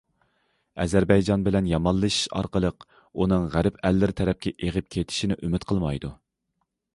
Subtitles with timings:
[0.83, 2.87] ئەزەربەيجان بىلەن يامانلىشىش ئارقىلىق
[3.19, 6.13] ئۇنىڭ غەرب ئەللىرى تەرەپكە ئېغىپ كېتىشىنى ئۈمىد قىلمايدۇ.